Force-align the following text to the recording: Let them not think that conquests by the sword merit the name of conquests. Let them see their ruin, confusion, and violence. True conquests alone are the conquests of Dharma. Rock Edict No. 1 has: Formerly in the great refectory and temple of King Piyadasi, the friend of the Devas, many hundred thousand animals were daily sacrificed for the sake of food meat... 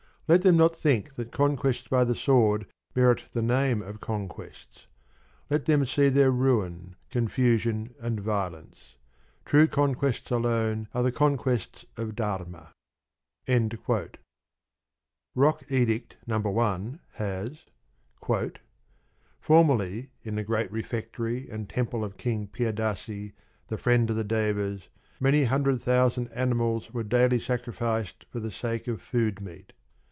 Let 0.33 0.43
them 0.43 0.55
not 0.55 0.77
think 0.77 1.15
that 1.15 1.33
conquests 1.33 1.89
by 1.89 2.05
the 2.05 2.15
sword 2.15 2.65
merit 2.95 3.25
the 3.33 3.41
name 3.41 3.81
of 3.81 3.99
conquests. 3.99 4.87
Let 5.49 5.65
them 5.65 5.85
see 5.85 6.07
their 6.07 6.31
ruin, 6.31 6.95
confusion, 7.09 7.93
and 7.99 8.17
violence. 8.21 8.95
True 9.43 9.67
conquests 9.67 10.31
alone 10.31 10.87
are 10.93 11.03
the 11.03 11.11
conquests 11.11 11.83
of 11.97 12.15
Dharma. 12.15 12.71
Rock 15.35 15.63
Edict 15.69 16.15
No. 16.25 16.39
1 16.39 16.99
has: 17.15 17.65
Formerly 19.41 20.11
in 20.23 20.35
the 20.35 20.43
great 20.45 20.71
refectory 20.71 21.49
and 21.49 21.67
temple 21.69 22.05
of 22.05 22.15
King 22.15 22.47
Piyadasi, 22.47 23.33
the 23.67 23.77
friend 23.77 24.09
of 24.09 24.15
the 24.15 24.23
Devas, 24.23 24.87
many 25.19 25.43
hundred 25.43 25.81
thousand 25.81 26.29
animals 26.29 26.93
were 26.93 27.03
daily 27.03 27.41
sacrificed 27.41 28.25
for 28.29 28.39
the 28.39 28.49
sake 28.51 28.87
of 28.87 29.01
food 29.01 29.41
meat... 29.41 29.73